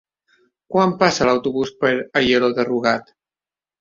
Quan 0.75 0.95
passa 1.03 1.27
l'autobús 1.29 1.73
per 1.85 1.93
Aielo 2.23 2.51
de 2.61 2.67
Rugat? 2.71 3.17